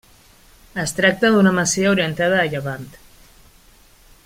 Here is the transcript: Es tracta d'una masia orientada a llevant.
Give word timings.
Es 0.83 0.93
tracta 0.99 1.31
d'una 1.35 1.51
masia 1.59 1.91
orientada 1.97 2.41
a 2.41 2.47
llevant. 2.55 2.89